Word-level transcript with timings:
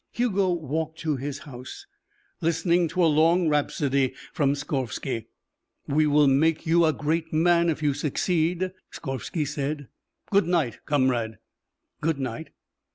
Hugo 0.09 0.49
walked 0.53 0.97
to 1.01 1.17
his 1.17 1.37
house, 1.45 1.85
listening 2.41 2.87
to 2.87 3.03
a 3.03 3.05
long 3.05 3.47
rhapsody 3.49 4.15
from 4.33 4.55
Skorvsky. 4.55 5.27
"We 5.87 6.07
will 6.07 6.25
make 6.25 6.65
you 6.65 6.85
a 6.85 6.91
great 6.91 7.31
man 7.31 7.69
if 7.69 7.83
you 7.83 7.93
succeed," 7.93 8.71
Skorvsky 8.89 9.45
said. 9.45 9.89
"Good 10.31 10.47
night, 10.47 10.79
comrade." 10.87 11.37
"Good 12.01 12.17
night." 12.17 12.49